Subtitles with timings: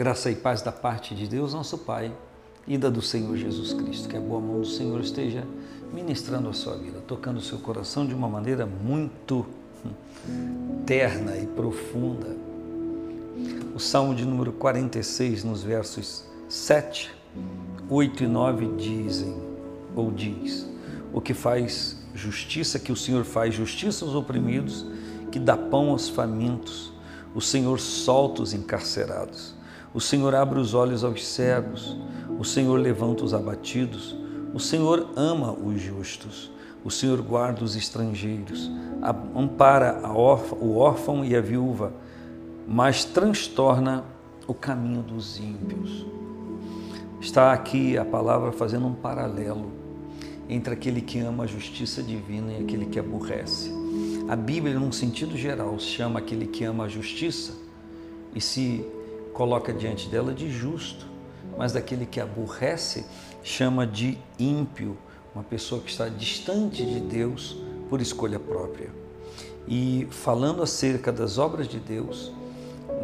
[0.00, 2.10] Graça e paz da parte de Deus, nosso Pai,
[2.66, 4.08] e da do Senhor Jesus Cristo.
[4.08, 5.46] Que a boa mão do Senhor esteja
[5.92, 9.44] ministrando a sua vida, tocando o seu coração de uma maneira muito
[10.86, 12.34] terna e profunda.
[13.74, 17.14] O Salmo de número 46, nos versos 7,
[17.90, 19.36] 8 e 9 dizem,
[19.94, 20.66] ou diz,
[21.12, 24.86] o que faz justiça, que o Senhor faz justiça aos oprimidos,
[25.30, 26.90] que dá pão aos famintos,
[27.34, 29.59] o Senhor solta os encarcerados,
[29.92, 31.96] o Senhor abre os olhos aos cegos,
[32.38, 34.16] o Senhor levanta os abatidos,
[34.54, 36.50] o Senhor ama os justos,
[36.84, 38.70] o Senhor guarda os estrangeiros,
[39.34, 41.92] ampara o órfão e a viúva,
[42.66, 44.04] mas transtorna
[44.46, 46.06] o caminho dos ímpios.
[47.20, 49.70] Está aqui a palavra fazendo um paralelo
[50.48, 53.70] entre aquele que ama a justiça divina e aquele que aborrece.
[54.28, 57.52] A Bíblia, num sentido geral, chama aquele que ama a justiça
[58.34, 58.84] e se
[59.32, 61.06] coloca diante dela de justo,
[61.56, 63.04] mas daquele que aborrece
[63.42, 64.96] chama de ímpio,
[65.34, 67.56] uma pessoa que está distante de Deus
[67.88, 68.90] por escolha própria.
[69.66, 72.32] E falando acerca das obras de Deus,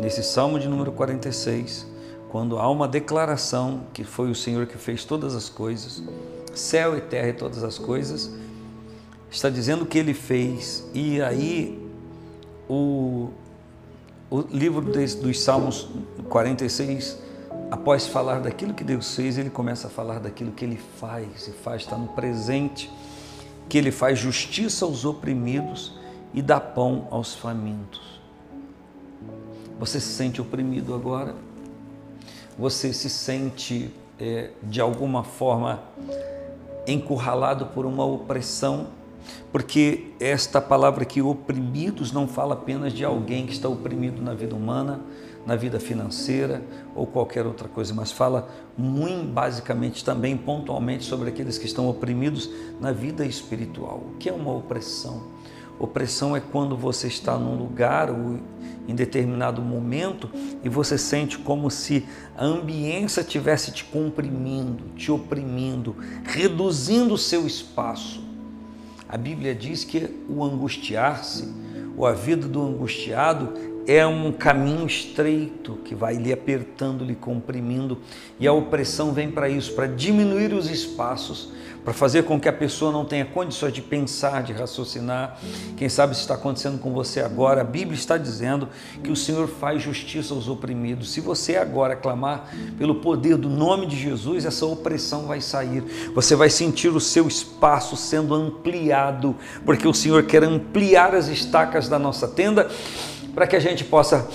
[0.00, 1.86] nesse Salmo de número 46,
[2.28, 6.02] quando há uma declaração que foi o Senhor que fez todas as coisas,
[6.54, 8.30] céu e terra e todas as coisas,
[9.30, 11.80] está dizendo que ele fez, e aí
[12.68, 13.30] o,
[14.30, 15.88] o livro dos, Salmos
[16.26, 17.18] 46,
[17.70, 21.52] após falar daquilo que Deus fez, ele começa a falar daquilo que ele faz, e
[21.52, 22.90] faz, está no presente,
[23.68, 25.98] que ele faz justiça aos oprimidos
[26.32, 28.20] e dá pão aos famintos.
[29.78, 31.34] Você se sente oprimido agora?
[32.58, 35.82] Você se sente é, de alguma forma
[36.86, 38.88] encurralado por uma opressão,
[39.52, 44.54] porque esta palavra aqui, oprimidos, não fala apenas de alguém que está oprimido na vida
[44.54, 45.00] humana,
[45.46, 46.60] na vida financeira
[46.94, 52.50] ou qualquer outra coisa, mas fala muito basicamente também pontualmente sobre aqueles que estão oprimidos
[52.80, 54.02] na vida espiritual.
[54.12, 55.22] O que é uma opressão?
[55.78, 58.40] Opressão é quando você está num lugar ou
[58.88, 60.30] em determinado momento
[60.64, 62.04] e você sente como se
[62.36, 68.24] a ambiência tivesse te comprimindo, te oprimindo, reduzindo o seu espaço.
[69.08, 71.48] A Bíblia diz que o angustiar-se,
[71.96, 77.98] ou a vida do angustiado, é um caminho estreito que vai lhe apertando, lhe comprimindo,
[78.38, 81.50] e a opressão vem para isso, para diminuir os espaços,
[81.84, 85.38] para fazer com que a pessoa não tenha condições de pensar, de raciocinar.
[85.76, 87.60] Quem sabe isso está acontecendo com você agora.
[87.60, 88.68] A Bíblia está dizendo
[89.04, 91.12] que o Senhor faz justiça aos oprimidos.
[91.12, 95.84] Se você agora clamar pelo poder do nome de Jesus, essa opressão vai sair.
[96.12, 101.88] Você vai sentir o seu espaço sendo ampliado, porque o Senhor quer ampliar as estacas
[101.88, 102.68] da nossa tenda
[103.36, 104.26] para que a gente possa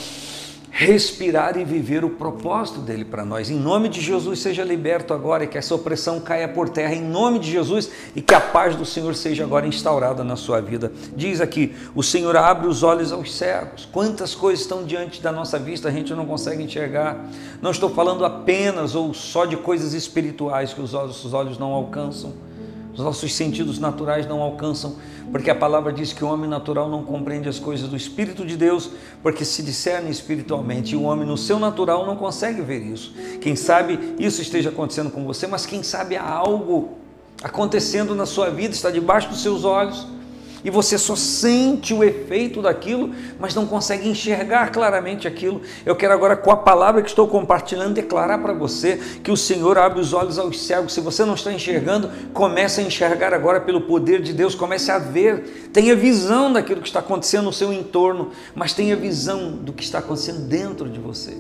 [0.70, 3.50] respirar e viver o propósito dele para nós.
[3.50, 6.94] Em nome de Jesus, seja liberto agora e que essa opressão caia por terra.
[6.94, 10.62] Em nome de Jesus e que a paz do Senhor seja agora instaurada na sua
[10.62, 10.92] vida.
[11.16, 13.90] Diz aqui: o Senhor abre os olhos aos cegos.
[13.92, 17.26] Quantas coisas estão diante da nossa vista a gente não consegue enxergar.
[17.60, 22.34] Não estou falando apenas ou só de coisas espirituais que os nossos olhos não alcançam
[22.94, 24.96] os nossos sentidos naturais não alcançam,
[25.32, 28.58] porque a palavra diz que o homem natural não compreende as coisas do Espírito de
[28.58, 28.90] Deus,
[29.24, 33.14] porque se discerne espiritualmente, e o homem no seu natural não consegue ver isso.
[33.40, 36.98] Quem sabe isso esteja acontecendo com você, mas quem sabe há algo
[37.44, 40.08] acontecendo na sua vida, está debaixo dos seus olhos
[40.64, 45.62] e você só sente o efeito daquilo, mas não consegue enxergar claramente aquilo.
[45.86, 49.78] Eu quero agora, com a palavra que estou compartilhando, declarar para você que o Senhor
[49.78, 50.94] abre os olhos aos cegos.
[50.94, 55.00] Se você não está enxergando, comece a enxergar agora pelo poder de Deus, comece a
[55.00, 59.84] ver, tenha visão daquilo que está acontecendo no seu entorno, mas tenha visão do que
[59.84, 61.36] está acontecendo dentro de você.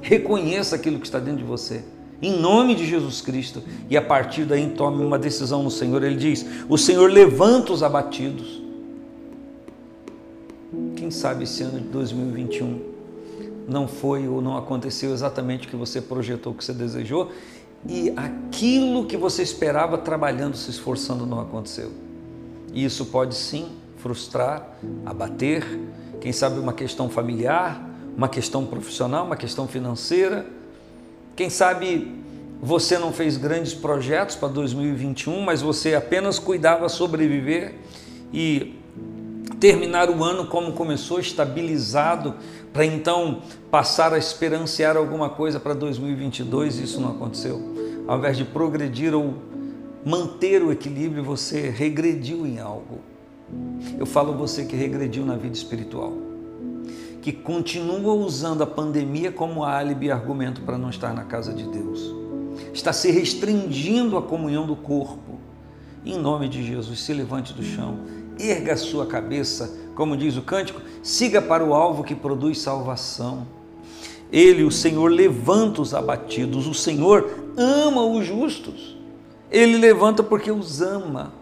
[0.00, 1.82] Reconheça aquilo que está dentro de você
[2.20, 6.02] em nome de Jesus Cristo, e a partir daí tome uma decisão no Senhor.
[6.02, 8.60] Ele diz: O Senhor levanta os abatidos.
[10.96, 12.80] Quem sabe esse ano de 2021
[13.68, 17.30] não foi ou não aconteceu exatamente o que você projetou, o que você desejou,
[17.88, 21.92] e aquilo que você esperava trabalhando, se esforçando, não aconteceu.
[22.72, 24.76] E isso pode sim frustrar,
[25.06, 25.64] abater,
[26.20, 30.57] quem sabe uma questão familiar, uma questão profissional, uma questão financeira
[31.38, 32.16] quem sabe
[32.60, 37.76] você não fez grandes projetos para 2021, mas você apenas cuidava sobreviver
[38.32, 38.74] e
[39.60, 42.34] terminar o ano como começou, estabilizado,
[42.72, 43.40] para então
[43.70, 47.62] passar a esperanciar alguma coisa para 2022, isso não aconteceu.
[48.08, 49.34] Ao invés de progredir ou
[50.04, 52.98] manter o equilíbrio, você regrediu em algo.
[53.96, 56.14] Eu falo você que regrediu na vida espiritual
[57.28, 61.64] que continua usando a pandemia como álibi e argumento para não estar na casa de
[61.64, 62.14] Deus.
[62.72, 65.38] Está se restringindo a comunhão do corpo.
[66.06, 67.98] Em nome de Jesus, se levante do chão,
[68.40, 73.46] erga a sua cabeça, como diz o cântico, siga para o alvo que produz salvação.
[74.32, 78.96] Ele, o Senhor, levanta os abatidos, o Senhor ama os justos.
[79.50, 81.34] Ele levanta porque os ama.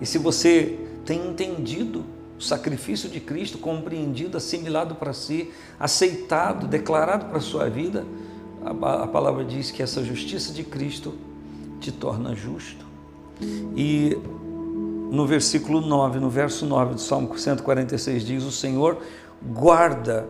[0.00, 2.04] E se você tem entendido
[2.38, 5.50] o sacrifício de Cristo, compreendido, assimilado para si,
[5.80, 8.04] aceitado, declarado para a sua vida,
[8.64, 11.14] a, palavra diz que essa justiça de Cristo
[11.80, 12.84] te torna justo.
[13.76, 14.18] E
[15.10, 18.98] no versículo 9, no verso 9 do Salmo 146 diz: O Senhor
[19.42, 20.26] guarda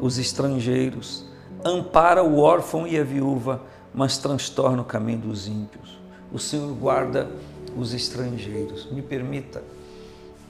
[0.00, 1.24] os estrangeiros,
[1.64, 5.98] ampara o órfão e a viúva, mas transtorna o caminho dos ímpios.
[6.32, 7.28] O Senhor guarda
[7.76, 8.88] os estrangeiros.
[8.92, 9.62] Me permita,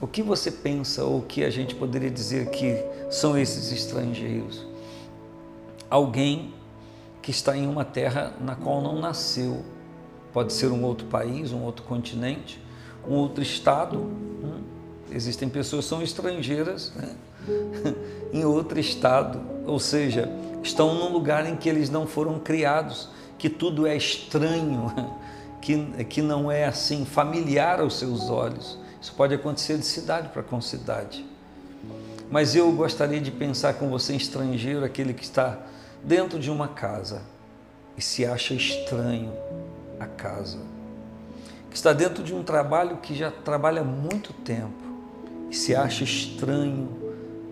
[0.01, 4.65] o que você pensa ou o que a gente poderia dizer que são esses estrangeiros?
[5.89, 6.53] Alguém
[7.21, 9.63] que está em uma terra na qual não nasceu.
[10.33, 12.59] Pode ser um outro país, um outro continente,
[13.07, 13.99] um outro estado.
[13.99, 14.61] Hum?
[15.11, 17.15] Existem pessoas que são estrangeiras né?
[18.33, 20.31] em outro estado, ou seja,
[20.63, 24.91] estão num lugar em que eles não foram criados, que tudo é estranho,
[25.61, 28.80] que, que não é assim familiar aos seus olhos.
[29.01, 31.25] Isso pode acontecer de cidade para cidade.
[32.29, 35.57] Mas eu gostaria de pensar com você, estrangeiro, aquele que está
[36.03, 37.23] dentro de uma casa
[37.97, 39.33] e se acha estranho
[39.99, 40.59] a casa,
[41.69, 44.81] que está dentro de um trabalho que já trabalha há muito tempo
[45.49, 46.89] e se acha estranho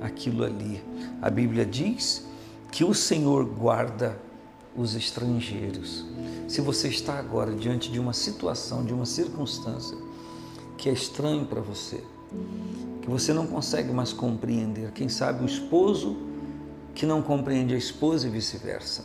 [0.02, 0.84] aquilo ali.
[1.22, 2.26] A Bíblia diz
[2.72, 4.18] que o Senhor guarda
[4.76, 6.06] os estrangeiros.
[6.48, 9.98] Se você está agora diante de uma situação, de uma circunstância
[10.80, 12.02] que é estranho para você,
[13.02, 16.16] que você não consegue mais compreender, quem sabe o esposo
[16.96, 19.04] que não compreende a esposa e vice-versa,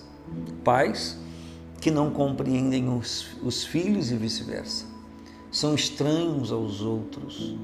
[0.62, 1.18] pais
[1.80, 4.86] que não compreendem os, os filhos e vice-versa,
[5.50, 7.56] são estranhos aos outros.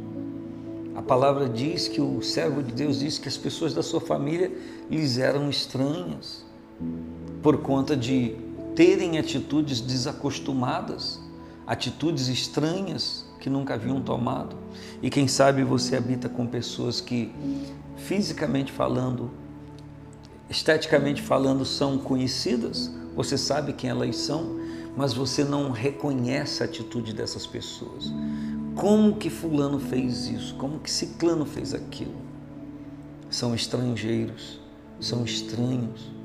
[0.97, 4.51] A palavra diz que o servo de Deus diz que as pessoas da sua família
[4.91, 6.45] lhes eram estranhas
[7.43, 8.37] por conta de
[8.75, 11.21] terem atitudes desacostumadas,
[11.65, 14.57] atitudes estranhas que nunca haviam tomado.
[15.03, 17.33] E quem sabe você habita com pessoas que,
[17.97, 19.31] fisicamente falando,
[20.49, 24.61] esteticamente falando, são conhecidas, você sabe quem elas são,
[24.97, 28.13] mas você não reconhece a atitude dessas pessoas.
[28.77, 30.55] Como que Fulano fez isso?
[30.55, 32.15] Como que Ciclano fez aquilo?
[33.29, 34.61] São estrangeiros,
[35.01, 36.21] são estranhos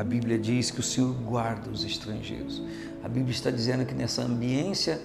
[0.00, 2.62] a Bíblia diz que o Senhor guarda os estrangeiros.
[3.02, 4.98] A Bíblia está dizendo que nessa ambiência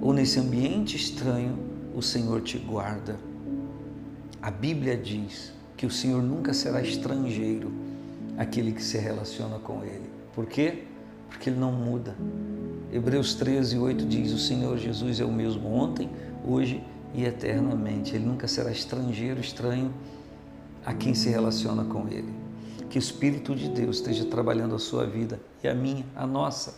[0.00, 1.58] ou nesse ambiente estranho,
[1.94, 3.18] o Senhor te guarda.
[4.40, 7.72] A Bíblia diz que o Senhor nunca será estrangeiro
[8.38, 10.10] aquele que se relaciona com Ele.
[10.34, 10.84] Por quê?
[11.28, 12.16] Porque Ele não muda.
[12.92, 16.08] Hebreus 13, 8 diz: O Senhor Jesus é o mesmo ontem,
[16.46, 16.82] hoje
[17.14, 18.14] e eternamente.
[18.14, 19.92] Ele nunca será estrangeiro, estranho
[20.84, 22.40] a quem se relaciona com Ele
[22.90, 26.74] que o Espírito de Deus esteja trabalhando a sua vida e a minha, a nossa